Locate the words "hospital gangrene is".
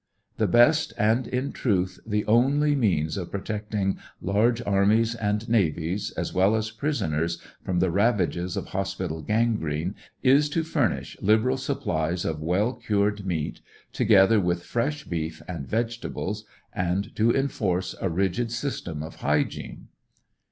8.69-10.49